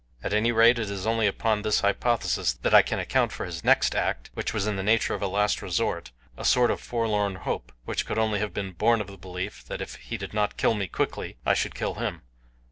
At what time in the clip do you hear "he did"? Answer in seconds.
9.97-10.33